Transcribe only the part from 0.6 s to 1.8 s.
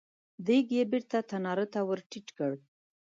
يې بېرته تناره ته